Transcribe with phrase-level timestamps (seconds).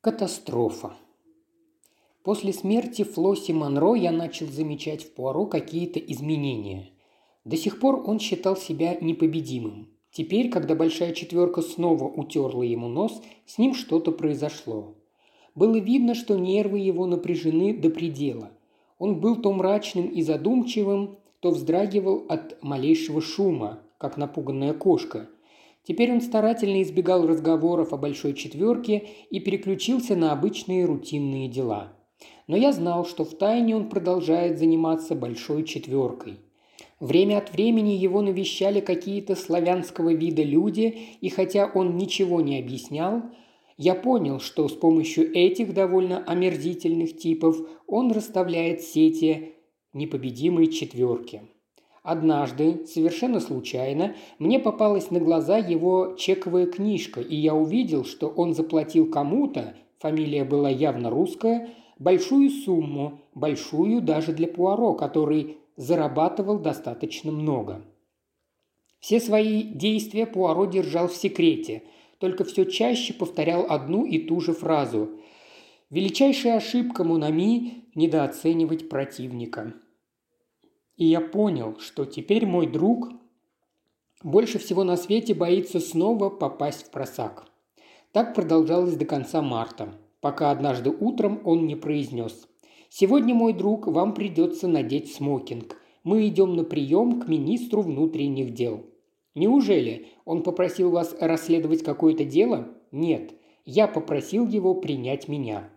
[0.00, 0.92] Катастрофа.
[2.22, 6.90] После смерти Флосси Монро я начал замечать в Пуаро какие-то изменения.
[7.44, 9.88] До сих пор он считал себя непобедимым.
[10.12, 14.94] Теперь, когда большая четверка снова утерла ему нос, с ним что-то произошло.
[15.56, 18.52] Было видно, что нервы его напряжены до предела.
[19.00, 25.28] Он был то мрачным и задумчивым, то вздрагивал от малейшего шума, как напуганная кошка–
[25.88, 31.94] Теперь он старательно избегал разговоров о большой четверке и переключился на обычные рутинные дела.
[32.46, 36.40] Но я знал, что в тайне он продолжает заниматься большой четверкой.
[37.00, 43.22] Время от времени его навещали какие-то славянского вида люди, и хотя он ничего не объяснял,
[43.78, 49.54] я понял, что с помощью этих довольно омерзительных типов он расставляет сети
[49.94, 51.44] непобедимой четверки.
[52.02, 58.54] Однажды, совершенно случайно, мне попалась на глаза его чековая книжка, и я увидел, что он
[58.54, 67.32] заплатил кому-то, фамилия была явно русская, большую сумму, большую даже для Пуаро, который зарабатывал достаточно
[67.32, 67.84] много.
[69.00, 71.84] Все свои действия Пуаро держал в секрете,
[72.18, 75.10] только все чаще повторял одну и ту же фразу.
[75.90, 79.74] «Величайшая ошибка Мунами– недооценивать противника».
[80.98, 83.08] И я понял, что теперь мой друг
[84.24, 87.46] больше всего на свете боится снова попасть в просак.
[88.10, 92.48] Так продолжалось до конца марта, пока однажды утром он не произнес
[92.88, 95.76] «Сегодня, мой друг, вам придется надеть смокинг.
[96.02, 98.84] Мы идем на прием к министру внутренних дел».
[99.36, 100.08] «Неужели?
[100.24, 103.34] Он попросил вас расследовать какое-то дело?» «Нет.
[103.64, 105.70] Я попросил его принять меня».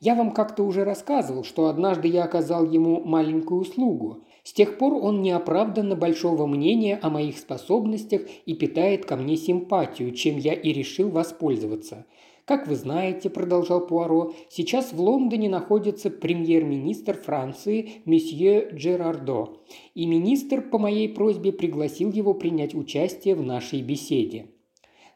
[0.00, 4.24] Я вам как-то уже рассказывал, что однажды я оказал ему маленькую услугу.
[4.48, 10.10] С тех пор он неоправданно большого мнения о моих способностях и питает ко мне симпатию,
[10.12, 12.06] чем я и решил воспользоваться.
[12.46, 19.58] Как вы знаете, продолжал Пуаро, сейчас в Лондоне находится премьер-министр Франции месье Джерардо,
[19.94, 24.46] и министр по моей просьбе пригласил его принять участие в нашей беседе.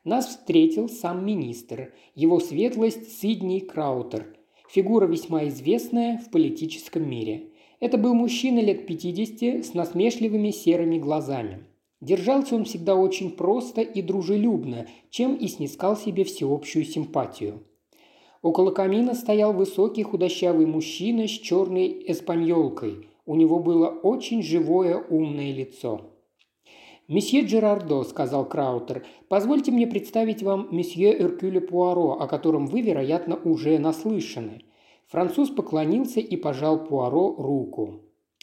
[0.05, 4.37] Нас встретил сам министр, его светлость Сидней Краутер,
[4.69, 7.49] фигура весьма известная в политическом мире–
[7.83, 11.65] это был мужчина лет 50 с насмешливыми серыми глазами.
[12.01, 17.65] Держался он всегда очень просто и дружелюбно, чем и снискал себе всеобщую симпатию.
[18.41, 23.09] Около камина стоял высокий худощавый мужчина с черной эспаньолкой.
[23.27, 26.03] У него было очень живое умное лицо.
[27.09, 33.35] «Месье Джерардо»,– сказал Краутер,– «позвольте мне представить вам месье Эркюля Пуаро, о котором вы, вероятно,
[33.43, 34.63] уже наслышаны.
[35.13, 38.01] Француз поклонился и пожал Пуаро руку.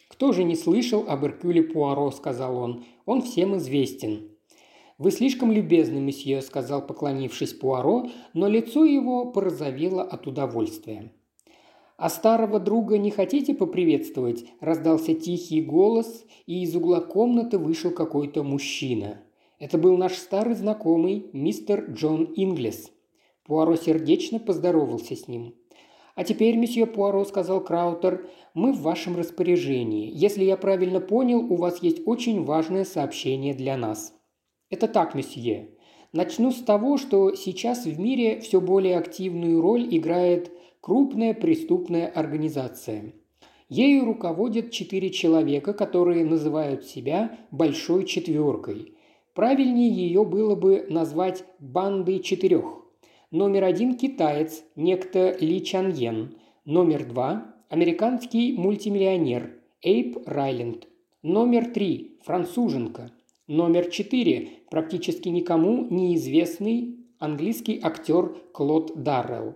[0.08, 2.86] «Кто же не слышал об Эркюле Пуаро?»– сказал он.
[3.08, 4.30] «Он всем известен».
[5.00, 11.12] «Вы слишком любезны, месье»,– сказал, поклонившись Пуаро, но лицо его порозовело от удовольствия.
[11.98, 18.44] «А старого друга не хотите поприветствовать?»– раздался тихий голос, и из угла комнаты вышел какой-то
[18.44, 19.24] мужчина.
[19.58, 22.92] Это был наш старый знакомый, мистер Джон Инглес.
[23.44, 25.56] Пуаро сердечно поздоровался с ним.
[26.16, 30.12] «А теперь, месье Пуаро»,– сказал Краутер,– «мы в вашем распоряжении.
[30.14, 34.14] Если я правильно понял, у вас есть очень важное сообщение для нас».
[34.70, 35.72] «Это так, месье.
[36.12, 43.14] Начну с того, что сейчас в мире все более активную роль играет крупная преступная организация.
[43.70, 48.96] Ею руководят четыре человека, которые называют себя «большой четверкой».
[49.36, 52.79] Правильнее ее было бы назвать «бандой четырех».
[53.32, 56.34] Номер один– китаец, некто Ли Чан Йен.
[56.66, 59.54] Номер два– американский мультимиллионер
[59.84, 60.88] Эйп Райленд.
[61.22, 63.12] Номер три– француженка.
[63.46, 69.54] Номер четыре– практически никому неизвестный английский актер Клод Даррелл.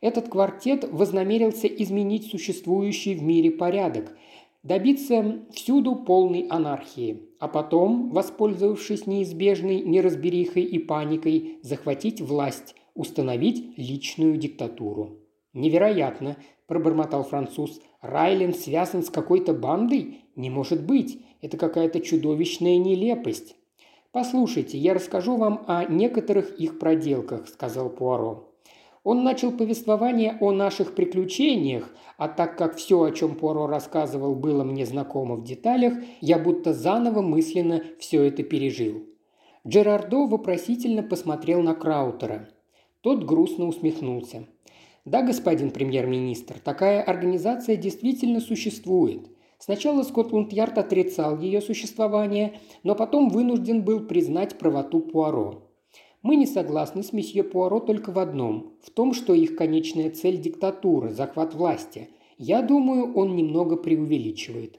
[0.00, 4.16] Этот квартет вознамерился изменить существующий в мире порядок,
[4.62, 14.36] добиться всюду полной анархии, а потом, воспользовавшись неизбежной неразберихой и паникой, захватить власть, установить личную
[14.36, 15.18] диктатуру.
[15.52, 16.36] «Невероятно!»–
[16.66, 17.80] пробормотал француз.
[18.00, 20.24] «Райлен связан с какой-то бандой?
[20.36, 21.22] Не может быть!
[21.40, 23.56] Это какая-то чудовищная нелепость!»
[24.12, 28.52] «Послушайте, я расскажу вам о некоторых их проделках»,– сказал Пуаро.
[29.04, 34.62] Он начал повествование о наших приключениях, а так как все, о чем Пуаро рассказывал, было
[34.62, 39.02] мне знакомо в деталях, я будто заново мысленно все это пережил.
[39.66, 42.48] Джерардо вопросительно посмотрел на Краутера.
[43.02, 44.46] Тот грустно усмехнулся.
[45.04, 49.28] «Да, господин премьер-министр, такая организация действительно существует.
[49.58, 55.68] Сначала Скотланд-Ярд отрицал ее существование, но потом вынужден был признать правоту Пуаро.
[56.22, 60.36] Мы не согласны с месье Пуаро только в одном– в том, что их конечная цель–
[60.40, 62.10] диктатура, захват власти.
[62.38, 64.78] Я думаю, он немного преувеличивает.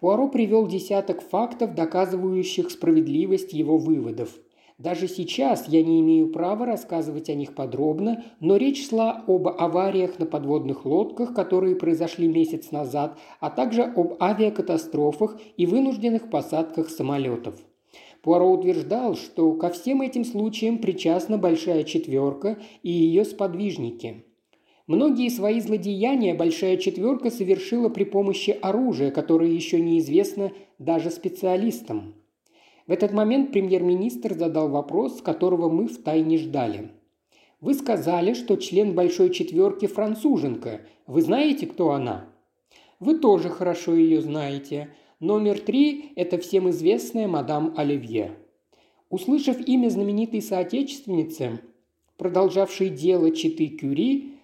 [0.00, 4.30] Пуаро привел десяток фактов, доказывающих справедливость его выводов.
[4.78, 10.18] Даже сейчас я не имею права рассказывать о них подробно, но речь шла об авариях
[10.18, 17.54] на подводных лодках, которые произошли месяц назад, а также об авиакатастрофах и вынужденных посадках самолетов.
[18.20, 24.24] Пуаро утверждал, что ко всем этим случаям причастна Большая Четверка и ее сподвижники.
[24.88, 32.23] Многие свои злодеяния Большая Четверка совершила при помощи оружия, которое еще неизвестно даже специалистам.
[32.86, 36.90] В этот момент премьер-министр задал вопрос, которого мы втайне ждали.
[37.60, 40.82] «Вы сказали, что член Большой Четверки француженка.
[41.06, 42.28] Вы знаете, кто она?»
[43.00, 44.90] «Вы тоже хорошо ее знаете.
[45.18, 48.32] Номер три– это всем известная мадам Оливье».
[49.08, 51.60] Услышав имя знаменитой соотечественницы,
[52.18, 54.34] продолжавшей дело Читы Кюри,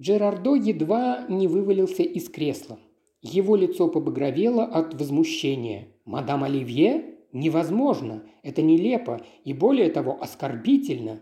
[0.00, 2.78] Джерардо едва не вывалился из кресла.
[3.22, 5.88] Его лицо побагровело от возмущения.
[6.04, 7.13] «Мадам Оливье?
[7.34, 11.20] Невозможно, это нелепо и более того оскорбительно.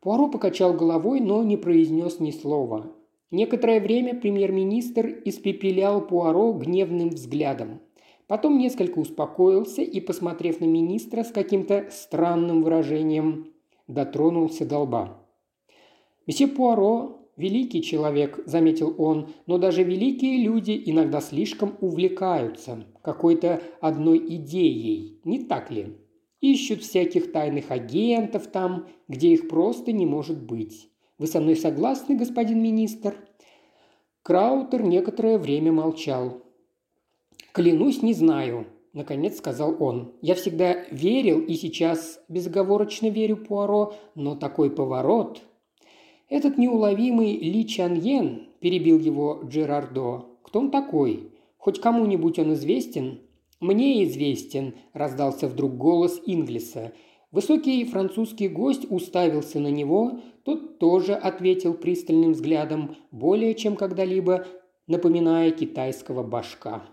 [0.00, 2.92] Пуаро покачал головой, но не произнес ни слова.
[3.32, 7.80] Некоторое время премьер-министр испепелял Пуаро гневным взглядом.
[8.28, 13.52] Потом несколько успокоился и, посмотрев на министра с каким-то странным выражением,
[13.88, 15.18] дотронулся до лба.
[16.28, 24.18] «Месье Пуаро великий человек»,– заметил он,– «но даже великие люди иногда слишком увлекаются какой-то одной
[24.36, 25.98] идеей, не так ли?
[26.40, 30.90] Ищут всяких тайных агентов там, где их просто не может быть.
[31.18, 33.16] Вы со мной согласны, господин министр?»
[34.22, 36.42] Краутер некоторое время молчал.
[37.52, 40.14] «Клянусь, не знаю»,– наконец сказал он.
[40.22, 45.42] «Я всегда верил и сейчас безоговорочно верю Пуаро, но такой поворот
[46.28, 51.30] «Этот неуловимый Ли Чан Йен»,– перебил его Джерардо,– «кто он такой?
[51.58, 53.20] Хоть кому-нибудь он известен?»
[53.60, 56.92] «Мне известен»,– раздался вдруг голос Инглиса.
[57.30, 64.46] Высокий французский гость уставился на него, тот тоже ответил пристальным взглядом, более чем когда-либо
[64.86, 66.84] напоминая китайского башка.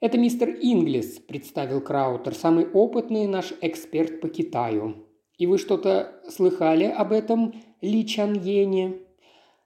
[0.00, 5.06] «Это мистер Инглис»,– представил Краутер,– «самый опытный наш эксперт по Китаю».
[5.38, 7.54] «И вы что-то слыхали об этом
[7.86, 8.94] Ли Чаньене?»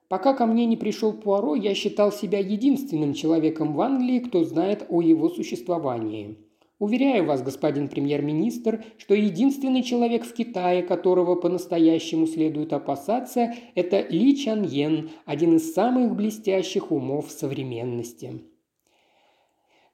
[0.09, 4.85] Пока ко мне не пришел Пуаро, я считал себя единственным человеком в Англии, кто знает
[4.89, 6.37] о его существовании.
[6.81, 14.37] Уверяю вас, господин премьер-министр, что единственный человек в Китае, которого по-настоящему следует опасаться, это Ли
[14.37, 18.43] Чан Йен, один из самых блестящих умов современности.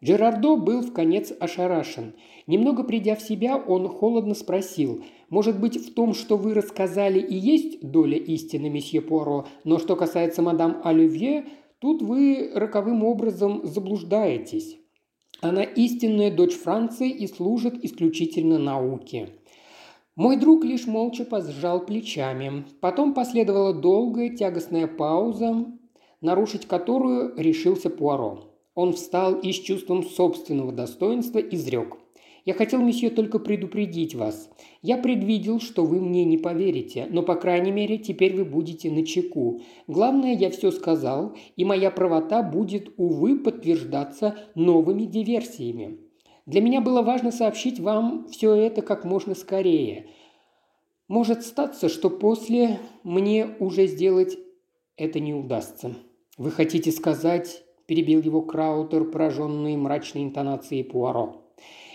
[0.05, 2.15] Джерардо был в конец ошарашен.
[2.47, 7.35] Немного придя в себя, он холодно спросил, «Может быть, в том, что вы рассказали, и
[7.35, 11.47] есть доля истины, месье Пуаро, но что касается мадам Оливье,
[11.79, 14.79] тут вы роковым образом заблуждаетесь.
[15.41, 19.31] Она истинная дочь Франции и служит исключительно науке».
[20.15, 22.65] Мой друг лишь молча пожал плечами.
[22.81, 25.67] Потом последовала долгая тягостная пауза,
[26.23, 28.56] нарушить которую решился Пуаро.
[28.77, 31.97] Он встал и с чувством собственного достоинства изрек.
[32.45, 34.51] «Я хотел, месье, только предупредить вас.
[34.83, 39.05] Я предвидел, что вы мне не поверите, но, по крайней мере, теперь вы будете на
[39.05, 39.63] чеку.
[39.89, 45.99] Главное, я все сказал, и моя правота будет, увы, подтверждаться новыми диверсиями.
[46.45, 50.11] Для меня было важно сообщить вам все это как можно скорее.
[51.09, 54.37] Может статься, что после мне уже сделать
[54.97, 55.97] это не удастся.
[56.37, 61.43] Вы хотите сказать,– перебил его Краутер, пораженный мрачной интонацией Пуаро.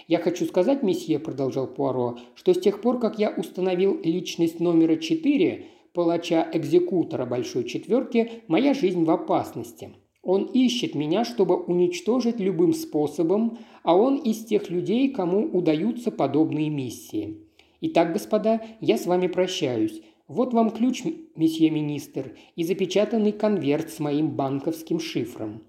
[0.07, 4.97] «Я хочу сказать, месье»,– продолжал Пуаро,– «что с тех пор, как я установил личность номера
[4.97, 9.91] 4, палача-экзекутора Большой Четверки, моя жизнь в опасности.
[10.23, 16.69] Он ищет меня, чтобы уничтожить любым способом, а он из тех людей, кому удаются подобные
[16.69, 17.47] миссии.
[17.81, 20.01] Итак, господа, я с вами прощаюсь.
[20.27, 21.03] Вот вам ключ,
[21.35, 25.63] месье министр, и запечатанный конверт с моим банковским шифром.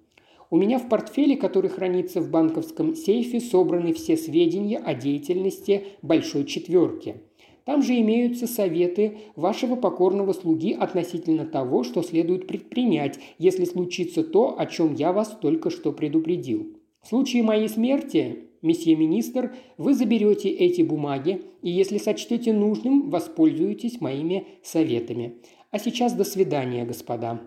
[0.53, 6.45] У меня в портфеле, который хранится в банковском сейфе, собраны все сведения о деятельности Большой
[6.45, 7.23] Четверки.
[7.65, 14.55] Там же имеются советы вашего покорного слуги относительно того, что следует предпринять, если случится то,
[14.59, 16.77] о чем я вас только что предупредил.
[17.01, 24.03] В случае моей смерти, месье министр, вы заберете эти бумаги и, если сочтете нужным, воспользуетесь
[24.03, 25.39] моими советами.
[25.71, 27.41] А сейчас до свидания, господа.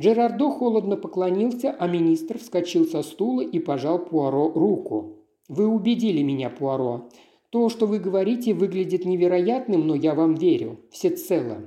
[0.00, 5.18] Джерардо холодно поклонился, а министр вскочил со стула и пожал Пуаро руку.
[5.48, 7.08] «Вы убедили меня, Пуаро.
[7.50, 10.80] То, что вы говорите, выглядит невероятным, но я вам верю.
[10.90, 11.58] Всецело.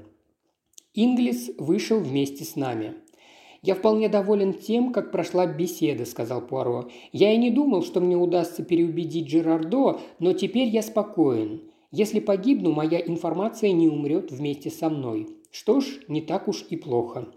[0.94, 2.96] Инглис вышел вместе с нами.
[3.62, 6.90] «Я вполне доволен тем, как прошла беседа»,– сказал Пуаро.
[7.12, 11.62] «Я и не думал, что мне удастся переубедить Джерардо, но теперь я спокоен.
[11.92, 15.28] Если погибну, моя информация не умрет вместе со мной.
[15.52, 17.28] Что ж, не так уж и плохо».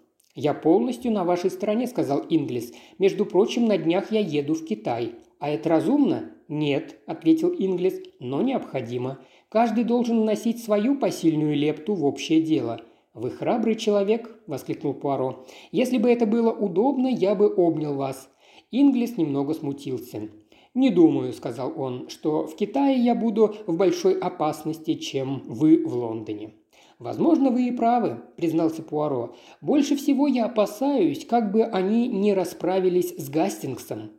[0.43, 2.73] «Я полностью на вашей стороне»,– сказал Инглис.
[2.99, 5.17] «Между прочим, на днях я еду в Китай.
[5.39, 9.19] А это разумно?» «Нет»,– ответил Инглис,– «но необходимо.
[9.51, 12.81] Каждый должен вносить свою посильную лепту в общее дело».
[13.13, 15.45] «Вы храбрый человек»,– воскликнул Пуаро.
[15.73, 18.31] «Если бы это было удобно, я бы обнял вас».
[18.71, 20.31] Инглис немного смутился.
[20.73, 25.95] «Не думаю»,– сказал он,– «что в Китае я буду в большой опасности, чем вы в
[25.95, 26.55] Лондоне».
[27.01, 29.35] «Возможно, вы и правы»,– признался Пуаро.
[29.63, 34.11] «Больше всего я опасаюсь, как бы они не расправились с Гастингсом.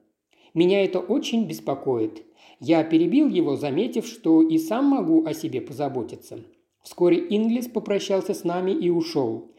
[0.55, 2.23] Меня это очень беспокоит.
[2.59, 6.39] Я перебил его, заметив, что и сам могу о себе позаботиться.
[6.81, 9.51] Вскоре Инглис попрощался с нами и ушел.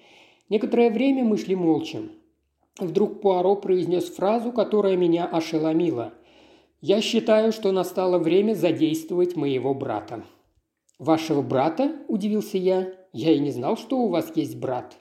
[0.49, 2.02] Некоторое время мы шли молча.
[2.81, 6.12] Вдруг Пуаро произнес фразу, которая меня ошеломила.
[6.81, 10.25] «Я считаю, что настало время задействовать моего брата».
[10.99, 13.01] «Вашего брата?»– удивился я.
[13.12, 14.97] «Я и не знал, что у вас есть брат».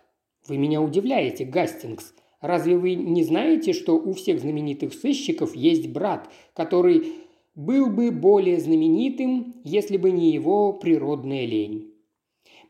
[0.47, 2.13] «Вы меня удивляете, Гастингс.
[2.41, 7.13] Разве вы не знаете, что у всех знаменитых сыщиков есть брат, который
[7.53, 11.93] был бы более знаменитым, если бы не его природная лень?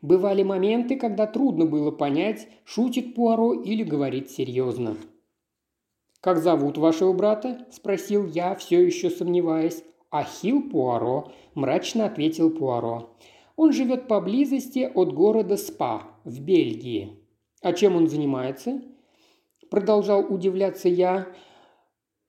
[0.02, 4.96] Бывали моменты, когда трудно было понять, шутит Пуаро или говорит серьезно.
[6.20, 9.82] «Как зовут вашего брата?»– спросил я, все еще сомневаясь.
[10.10, 13.10] «Ахилл Пуаро»,– мрачно ответил Пуаро.
[13.62, 17.16] «Он живет поблизости от города Спа, в Бельгии».
[17.62, 18.82] «А чем он занимается?»
[19.70, 21.28] Продолжал удивляться я,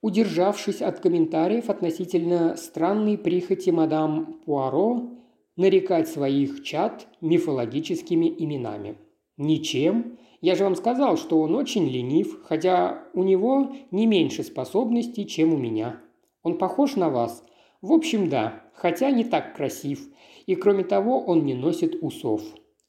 [0.00, 5.10] удержавшись от комментариев относительно странной прихоти мадам Пуаро
[5.56, 8.96] нарекать своих чад мифологическими именами.
[9.36, 10.16] Ничем.
[10.40, 15.52] Я же вам сказал, что он очень ленив, хотя у него не меньше способностей, чем
[15.52, 16.00] у меня.
[16.44, 17.44] Он похож на вас?
[17.84, 20.08] В общем, да, хотя не так красив.
[20.46, 22.40] И кроме того, он не носит усов.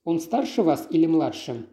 [0.06, 1.68] Он старше вас или младше?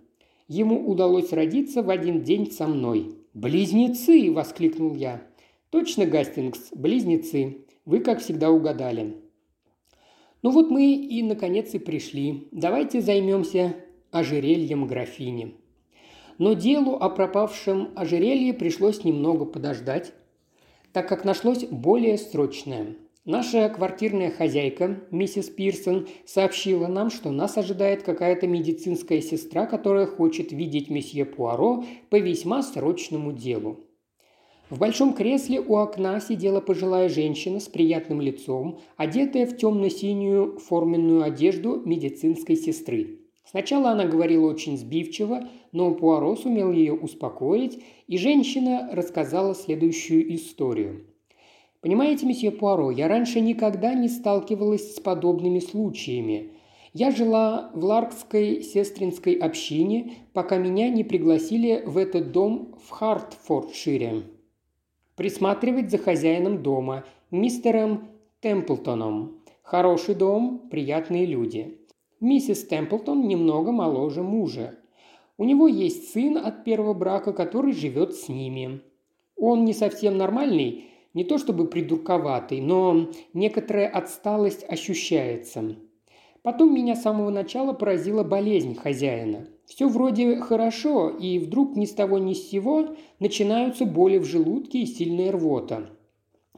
[0.49, 3.15] Ему удалось родиться в один день со мной.
[3.33, 5.23] «Близнецы!»– воскликнул я.
[5.71, 7.65] «Точно, Гастингс, близнецы.
[7.85, 9.19] Вы, как всегда, угадали».
[10.43, 12.49] Ну вот мы и, наконец, и пришли.
[12.51, 13.77] Давайте займемся
[14.11, 15.55] ожерельем графини.
[16.39, 20.13] Но делу о пропавшем ожерелье пришлось немного подождать,
[20.93, 22.97] так как нашлось более срочное.
[23.25, 30.51] Наша квартирная хозяйка, миссис Пирсон, сообщила нам, что нас ожидает какая-то медицинская сестра, которая хочет
[30.51, 33.87] видеть месье Пуаро по весьма срочному делу.
[34.71, 41.23] В большом кресле у окна сидела пожилая женщина с приятным лицом, одетая в темно-синюю форменную
[41.23, 43.21] одежду медицинской сестры.
[43.45, 51.07] Сначала она говорила очень сбивчиво, но Пуаро сумел ее успокоить, и женщина рассказала следующую историю–
[51.83, 56.53] Понимаете, месье Пуаро, я раньше никогда не сталкивалась с подобными случаями.
[56.95, 64.23] Я жила в Ларкской сестринской общине, пока меня не пригласили в этот дом в Хартфордшире.
[65.17, 68.11] Присматривать за хозяином дома, мистером
[68.41, 69.43] Темплтоном.
[69.63, 71.79] Хороший дом, приятные люди.
[72.21, 74.79] Миссис Темплтон немного моложе мужа.
[75.37, 78.83] У него есть сын от первого брака, который живет с ними.
[79.35, 85.77] Он не совсем нормальный, не то чтобы придурковатый, но некоторая отсталость ощущается.
[86.43, 89.47] Потом меня с самого начала поразила болезнь хозяина.
[89.67, 94.81] Все вроде хорошо, и вдруг ни с того ни с сего начинаются боли в желудке
[94.81, 95.89] и сильная рвота.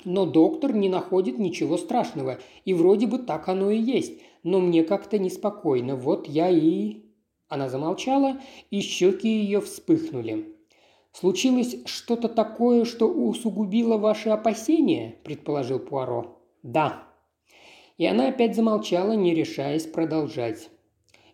[0.04, 4.84] Но доктор не находит ничего страшного, и вроде бы так оно и есть, но мне
[4.84, 7.02] как-то неспокойно, вот я и...
[7.48, 10.53] Она замолчала, и щеки ее вспыхнули.
[11.14, 16.40] «Случилось что-то такое, что усугубило ваши опасения?»– предположил Пуаро.
[16.64, 17.04] «Да».
[17.98, 20.70] И она опять замолчала, не решаясь продолжать.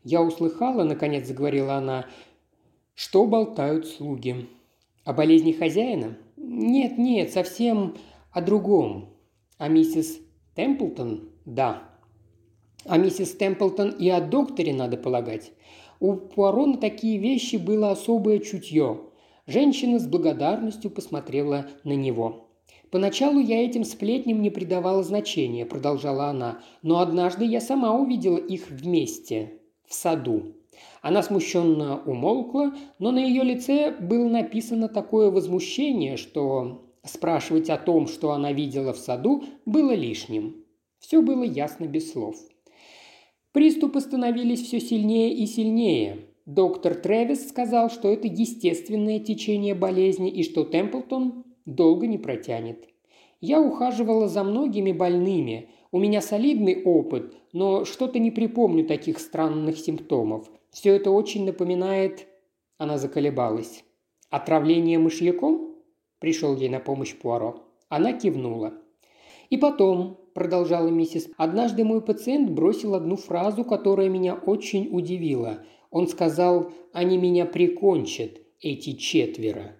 [0.04, 2.04] «Я услыхала»,– наконец заговорила она,–
[2.94, 4.50] «что болтают слуги».
[5.04, 7.96] «О болезни хозяина?» «Нет, нет, совсем
[8.32, 9.08] о другом».
[9.56, 10.20] «А миссис
[10.54, 11.84] Темплтон?» «Да».
[12.84, 15.52] «А миссис Темплтон и о докторе, надо полагать».
[16.00, 19.00] У Пуаро на такие вещи было особое чутье–
[19.46, 22.48] Женщина с благодарностью посмотрела на него.
[22.90, 28.68] «Поначалу я этим сплетням не придавала значения»,– продолжала она,– «но однажды я сама увидела их
[28.68, 30.54] вместе, в саду».
[31.02, 38.06] Она смущенно умолкла, но на ее лице было написано такое возмущение, что спрашивать о том,
[38.06, 40.64] что она видела в саду, было лишним.
[40.98, 42.36] Все было ясно без слов.
[43.52, 46.29] Приступы становились все сильнее и сильнее.
[46.50, 52.88] Доктор Трэвис сказал, что это естественное течение болезни и что Темплтон долго не протянет.
[53.40, 55.68] Я ухаживала за многими больными.
[55.92, 60.50] У меня солидный опыт, но что-то не припомню таких странных симптомов.
[60.72, 62.26] Все это очень напоминает...
[62.78, 63.84] Она заколебалась.
[64.28, 65.76] «Отравление мышьяком?»
[66.18, 67.62] Пришел ей на помощь Пуаро.
[67.88, 68.74] Она кивнула.
[69.50, 75.62] «И потом»,– продолжала миссис,– «однажды мой пациент бросил одну фразу, которая меня очень удивила.
[75.90, 79.76] Он сказал, они меня прикончат, эти четверо».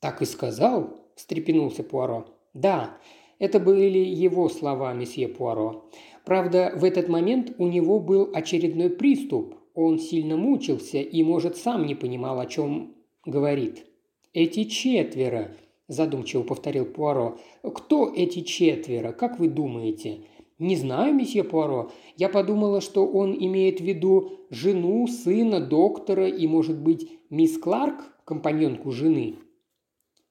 [0.00, 2.26] «Так и сказал?»– встрепенулся Пуаро.
[2.52, 2.98] «Да,
[3.38, 5.90] это были его слова, месье Пуаро.
[6.24, 9.56] Правда, в этот момент у него был очередной приступ.
[9.74, 12.94] Он сильно мучился и, может, сам не понимал, о чем
[13.26, 13.86] говорит.
[14.32, 15.56] «Эти четверо»,–
[15.88, 17.38] задумчиво повторил Пуаро.
[17.62, 20.20] «Кто эти четверо, как вы думаете?»
[20.64, 21.90] «Не знаю, месье Пуаро.
[22.16, 28.16] Я подумала, что он имеет в виду жену, сына, доктора и, может быть, мисс Кларк,
[28.24, 29.34] компаньонку жены».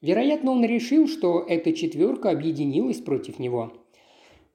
[0.01, 3.73] Вероятно, он решил, что эта четверка объединилась против него.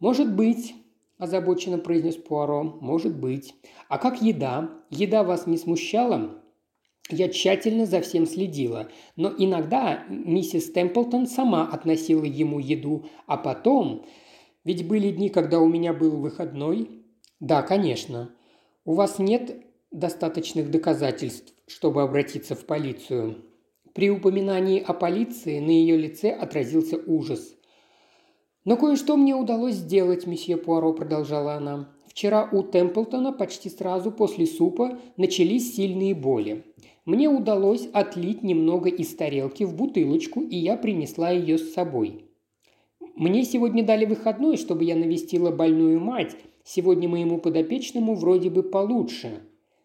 [0.00, 0.74] «Может быть»,–
[1.16, 3.54] озабоченно произнес Пуаро,– «может быть.
[3.88, 4.70] А как еда?
[4.90, 6.42] Еда вас не смущала?»
[7.08, 14.04] Я тщательно за всем следила, но иногда миссис Темплтон сама относила ему еду, а потом...
[14.64, 17.04] Ведь были дни, когда у меня был выходной.
[17.40, 18.34] Да, конечно.
[18.84, 23.44] У вас нет достаточных доказательств, чтобы обратиться в полицию.
[23.94, 27.54] При упоминании о полиции на ее лице отразился ужас.
[28.64, 31.88] «Но кое-что мне удалось сделать, месье Пуаро»,– продолжала она.
[32.06, 36.64] «Вчера у Темплтона почти сразу после супа начались сильные боли.
[37.04, 42.27] Мне удалось отлить немного из тарелки в бутылочку, и я принесла ее с собой.
[43.18, 46.36] Мне сегодня дали выходной, чтобы я навестила больную мать.
[46.62, 49.40] Сегодня моему подопечному вроде бы получше».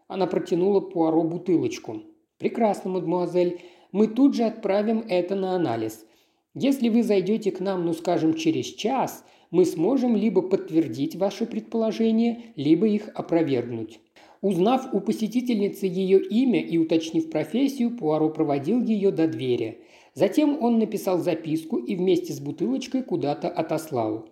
[0.08, 2.04] Она протянула Пуаро бутылочку.
[2.38, 3.60] «Прекрасно, мадемуазель
[3.92, 6.06] мы тут же отправим это на анализ.
[6.54, 12.54] Если вы зайдете к нам, ну скажем, через час, мы сможем либо подтвердить ваши предположения,
[12.56, 14.00] либо их опровергнуть.
[14.42, 19.82] Узнав у посетительницы ее имя и уточнив профессию, Пуаро проводил ее до двери.
[20.14, 24.30] Затем он написал записку и вместе с бутылочкой куда-то отослал.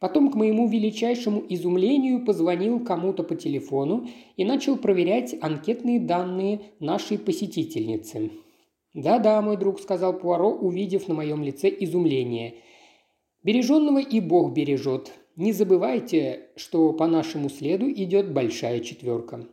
[0.00, 7.18] Потом, к моему величайшему изумлению, позвонил кому-то по телефону и начал проверять анкетные данные нашей
[7.18, 8.30] посетительницы.
[8.94, 12.54] «Да-да, мой друг»,– сказал Пуаро, увидев на моем лице изумление.
[13.44, 15.12] «Береженного и Бог бережет.
[15.36, 19.46] Не забывайте, что по нашему следу идет большая четверка».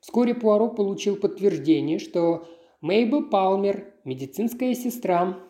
[0.00, 2.46] Вскоре Пуаро получил подтверждение, что
[2.86, 5.40] Мейбл Палмер, медицинская сестра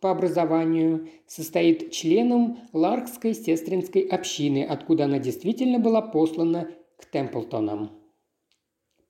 [0.00, 7.90] по образованию, состоит членом Ларкской сестринской общины, откуда она действительно была послана к Темплтонам.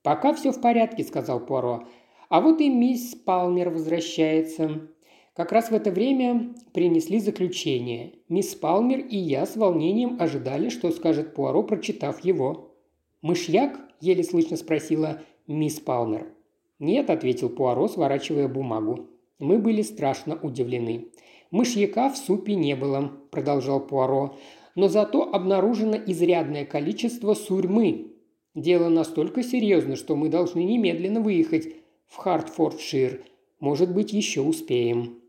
[0.03, 1.87] «Пока все в порядке»,– сказал Пуаро.
[2.29, 4.89] А вот и мисс Палмер возвращается.
[5.37, 8.15] Как раз в это время принесли заключение.
[8.29, 12.75] Мисс Палмер и я с волнением ожидали, что скажет Пуаро, прочитав его.
[13.23, 16.36] «Мышьяк?»– еле слышно спросила мисс Палмер.
[16.79, 19.09] «Нет»,– ответил Пуаро, сворачивая бумагу.
[19.39, 21.09] Мы были страшно удивлены.
[21.51, 24.37] «Мышьяка в супе не было»,– продолжал Пуаро.
[24.75, 28.13] «Но зато обнаружено изрядное количество сурьмы.
[28.55, 31.69] Дело настолько серьезно, что мы должны немедленно выехать
[32.07, 33.25] в Хартфордшир.
[33.61, 35.21] Может быть, еще успеем.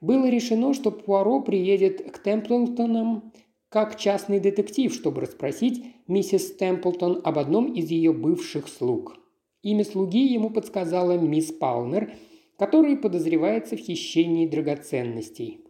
[0.00, 3.32] Было решено, что Пуаро приедет к Темплтонам
[3.68, 9.16] как частный детектив, чтобы расспросить миссис Темплтон об одном из ее бывших слуг.
[9.64, 12.12] Имя слуги ему подсказала мисс Палмер,
[12.58, 15.60] который подозревается в хищении драгоценностей.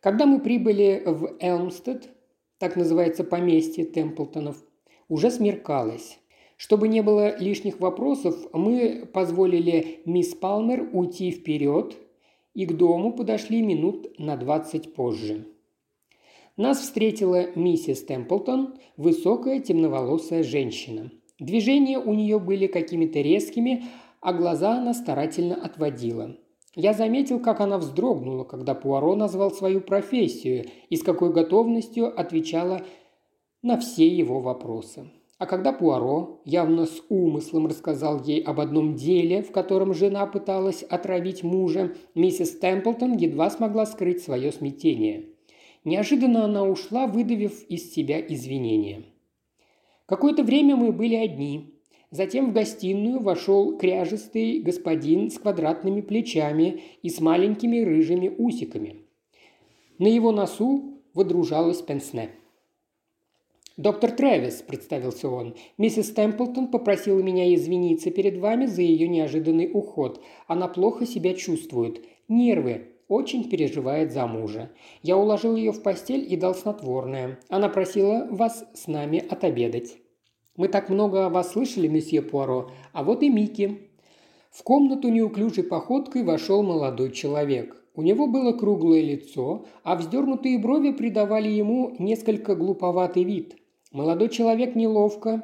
[0.00, 2.10] Когда мы прибыли в Элмстед,
[2.58, 4.62] так называется поместье Темплтонов,
[5.08, 6.18] уже смеркалось.
[6.58, 11.96] Чтобы не было лишних вопросов, мы позволили мисс Палмер уйти вперед
[12.52, 15.46] и к дому подошли минут на двадцать позже.
[16.58, 21.10] Нас встретила миссис Темплтон, высокая темноволосая женщина.
[21.40, 23.84] Движения у нее были какими-то резкими,
[24.20, 26.36] а глаза она старательно отводила.
[26.76, 32.82] Я заметил, как она вздрогнула, когда Пуаро назвал свою профессию и с какой готовностью отвечала
[33.62, 35.10] на все его вопросы.
[35.38, 40.82] А когда Пуаро явно с умыслом рассказал ей об одном деле, в котором жена пыталась
[40.82, 45.30] отравить мужа, миссис Темплтон едва смогла скрыть свое смятение.
[45.84, 49.04] Неожиданно она ушла, выдавив из себя извинения.
[50.10, 51.72] Какое-то время мы были одни.
[52.10, 59.04] Затем в гостиную вошел кряжистый господин с квадратными плечами и с маленькими рыжими усиками.
[59.98, 62.30] На его носу водружалась пенсне.
[63.76, 65.54] «Доктор Трэвис»,– представился он.
[65.78, 70.20] «Миссис Темплтон попросила меня извиниться перед вами за ее неожиданный уход.
[70.48, 72.04] Она плохо себя чувствует.
[72.26, 72.89] Нервы.
[73.10, 74.70] Очень переживает за мужа.
[75.02, 77.40] Я уложил ее в постель и дал снотворное.
[77.48, 79.96] Она просила вас с нами отобедать».
[80.56, 82.70] «Мы так много о вас слышали, месье Пуаро.
[82.92, 83.90] А вот и Микки».
[84.52, 87.82] В комнату неуклюжей походкой вошел молодой человек.
[87.96, 93.56] У него было круглое лицо, а вздернутые брови придавали ему несколько глуповатый вид.
[93.90, 95.42] Молодой человек неловко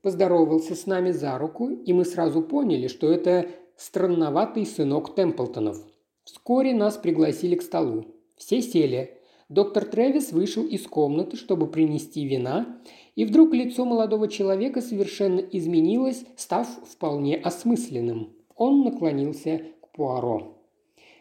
[0.00, 5.78] поздоровался с нами за руку, и мы сразу поняли, что это странноватый сынок Темплтонов.
[6.24, 8.06] Вскоре нас пригласили к столу.
[8.36, 9.18] Все сели.
[9.50, 12.78] Доктор Трэвис вышел из комнаты, чтобы принести вина,
[13.14, 18.32] и вдруг лицо молодого человека совершенно изменилось, став вполне осмысленным.
[18.56, 20.56] Он наклонился к Пуаро.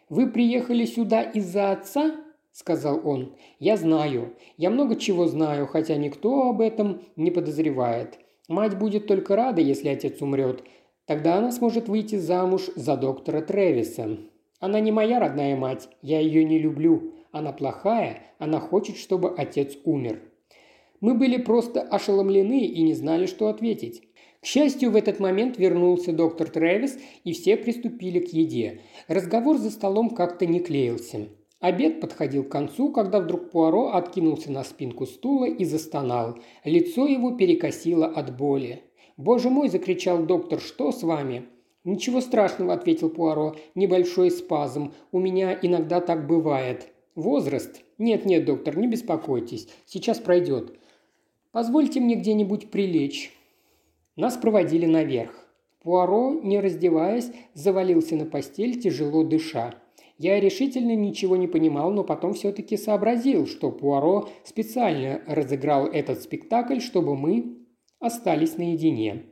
[0.07, 2.15] «Вы приехали сюда из-за отца?»–
[2.51, 3.35] сказал он.
[3.59, 4.33] «Я знаю.
[4.57, 8.19] Я много чего знаю, хотя никто об этом не подозревает.
[8.47, 10.63] Мать будет только рада, если отец умрет.
[11.05, 14.17] Тогда она сможет выйти замуж за доктора Тревиса.
[14.63, 17.12] Она не моя родная мать, я ее не люблю.
[17.34, 20.21] Она плохая, она хочет, чтобы отец умер».
[21.02, 24.04] Мы были просто ошеломлены и не знали, что ответить.
[24.39, 28.80] К счастью, в этот момент вернулся доктор Трэвис, и все приступили к еде.
[29.10, 31.28] Разговор за столом как-то не клеился.
[31.60, 36.39] Обед подходил к концу, когда вдруг Пуаро откинулся на спинку стула и застонал.
[36.63, 38.84] Лицо его перекосило от боли.
[39.17, 40.62] «Боже мой!»– закричал доктор.
[40.62, 41.49] «Что с вами?»
[41.84, 43.56] «Ничего страшного»,– ответил Пуаро.
[43.76, 44.93] «Небольшой спазм.
[45.12, 46.88] У меня иногда так бывает».
[47.15, 49.67] «Возраст?» «Нет-нет, доктор, не беспокойтесь.
[49.86, 50.80] Сейчас пройдет».
[51.52, 53.32] «Позвольте мне где-нибудь прилечь».
[54.15, 55.48] Нас проводили наверх.
[55.82, 59.76] Пуаро, не раздеваясь, завалился на постель, тяжело дыша.
[60.17, 66.80] Я решительно ничего не понимал, но потом все-таки сообразил, что Пуаро специально разыграл этот спектакль,
[66.80, 67.58] чтобы мы
[68.00, 69.24] остались наедине.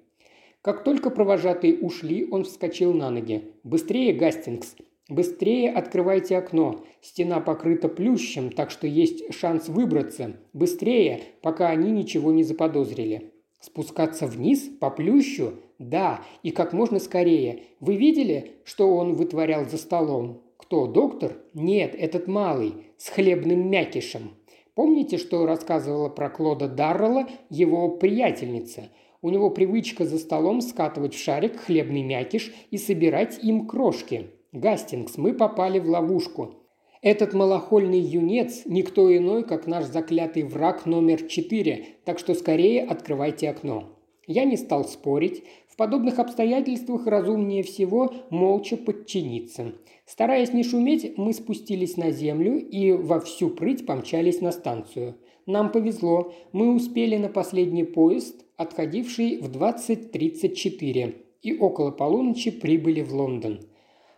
[0.61, 3.51] Как только провожатые ушли, он вскочил на ноги.
[3.63, 4.75] «Быстрее, Гастингс!
[5.09, 6.85] Быстрее открывайте окно!
[7.01, 10.37] Стена покрыта плющем, так что есть шанс выбраться.
[10.53, 15.53] Быстрее, пока они ничего не заподозрили!» Спускаться вниз по плющу?
[15.77, 17.61] Да, и как можно скорее.
[17.79, 20.41] Вы видели, что он вытворял за столом?
[20.57, 21.37] Кто, доктор?
[21.53, 24.31] Нет, этот малый, с хлебным мякишем.
[24.73, 28.89] Помните, что рассказывала про Клода Даррелла его приятельница?
[29.21, 34.31] У него привычка за столом скатывать в шарик хлебный мякиш и собирать им крошки.
[34.51, 36.55] Гастингс, мы попали в ловушку.
[37.03, 43.49] Этот малохольный юнец– никто иной, как наш заклятый враг номер четыре, так что скорее открывайте
[43.49, 43.97] окно.
[44.27, 45.43] Я не стал спорить.
[45.67, 49.73] В подобных обстоятельствах разумнее всего молча подчиниться.
[50.05, 55.15] Стараясь не шуметь, мы спустились на землю и во всю прыть помчались на станцию.
[55.45, 63.11] Нам повезло, мы успели на последний поезд, отходивший в 20.34, и около полуночи прибыли в
[63.11, 63.61] Лондон.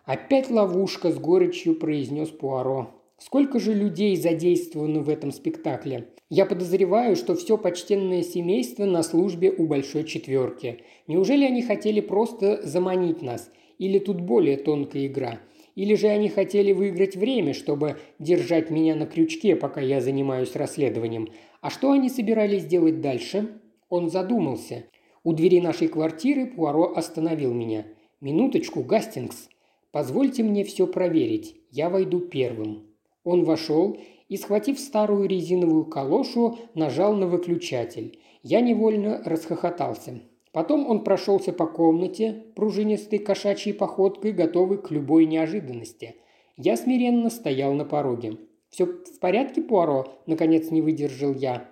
[0.03, 2.89] «Опять ловушка»,– с горечью произнес Пуаро.
[3.17, 6.09] «Сколько же людей задействовано в этом спектакле?
[6.29, 10.79] Я подозреваю, что все почтенное семейство на службе у Большой Четверки.
[11.07, 13.49] Неужели они хотели просто заманить нас?
[13.77, 15.39] Или тут более тонкая игра?
[15.75, 21.29] Или же они хотели выиграть время, чтобы держать меня на крючке, пока я занимаюсь расследованием?
[21.61, 23.61] А что они собирались делать дальше?»
[23.93, 24.85] Он задумался.
[25.23, 27.85] У двери нашей квартиры Пуаро остановил меня.
[28.21, 29.49] «Минуточку, Гастингс.
[29.91, 31.57] Позвольте мне все проверить.
[31.69, 32.87] Я войду первым».
[33.23, 33.95] Он вошел
[34.29, 38.17] и, схватив старую резиновую калошу, нажал на выключатель.
[38.41, 40.21] Я невольно расхохотался.
[40.51, 46.15] Потом он прошелся по комнате, пружинистой кошачьей походкой, готовый к любой неожиданности.
[46.57, 48.39] Я смиренно стоял на пороге.
[48.71, 51.69] «Все в порядке, Пуаро?»– наконец не выдержал я.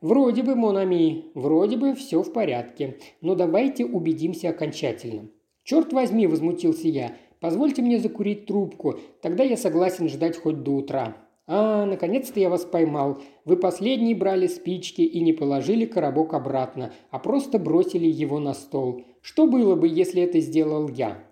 [0.00, 2.98] «Вроде бы, Монами, вроде бы все в порядке.
[3.20, 5.28] Но давайте убедимся окончательно».
[5.64, 7.16] «Черт возьми!»– возмутился я.
[7.40, 11.16] Позвольте мне закурить трубку, тогда я согласен ждать хоть до утра».
[11.48, 13.18] «А, наконец-то я вас поймал.
[13.44, 19.04] Вы последний брали спички и не положили коробок обратно, а просто бросили его на стол.
[19.20, 21.22] Что было бы, если это сделал я?»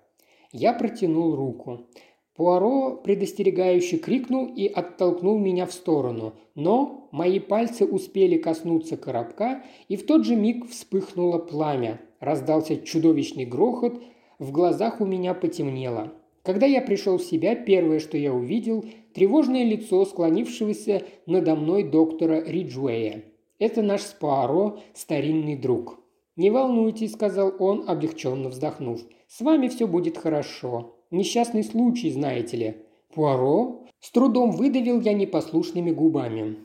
[0.53, 1.89] Я протянул руку.
[2.37, 9.97] Пуаро предостерегающе крикнул и оттолкнул меня в сторону, но мои пальцы успели коснуться коробка, и
[9.97, 12.01] в тот же миг вспыхнуло пламя.
[12.19, 14.03] Раздался чудовищный грохот,
[14.41, 16.13] в глазах у меня потемнело.
[16.43, 22.43] Когда я пришел в себя, первое, что я увидел– тревожное лицо склонившегося надо мной доктора
[22.45, 23.25] Риджуэя.
[23.61, 26.01] Это наш Спаро, старинный друг.
[26.37, 29.01] «Не волнуйтесь»,– сказал он, облегченно вздохнув.
[29.29, 30.94] «С вами все будет хорошо.
[31.15, 32.75] Несчастный случай, знаете ли».
[33.15, 36.59] «Пуаро?» С трудом выдавил я непослушными губами.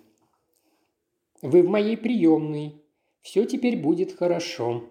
[1.42, 2.76] Вы в моей приемной.
[3.22, 4.84] Все теперь будет хорошо».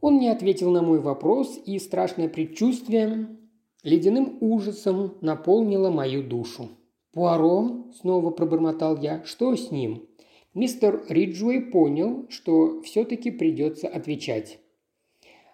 [0.00, 3.28] Он не ответил на мой вопрос, и страшное предчувствие
[3.84, 6.70] ледяным ужасом наполнило мою душу.
[7.12, 9.22] «Пуаро?»– снова пробормотал я.
[9.24, 10.08] «Что с ним?»
[10.52, 14.58] Мистер Риджуэй понял, что все-таки придется отвечать.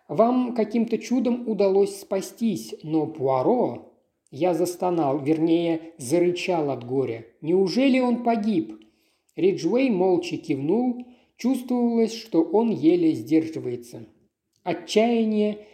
[0.08, 3.92] «Вам каким-то чудом удалось спастись, но Пуаро...»
[4.30, 7.26] Я застонал, вернее, зарычал от горя.
[7.40, 8.74] «Неужели он погиб?»
[9.36, 14.06] Риджуэй молча кивнул, чувствовалось, что он еле сдерживается.
[14.62, 15.66] Отчаяние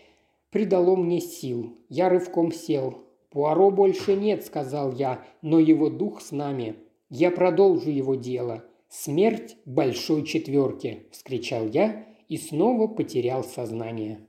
[0.51, 1.79] придало мне сил.
[1.89, 2.99] Я рывком сел.
[3.31, 6.77] «Пуаро больше нет»,— сказал я,— «но его дух с нами.
[7.09, 8.65] Я продолжу его дело.
[8.89, 14.27] Смерть большой четверки»,— вскричал я и снова потерял сознание.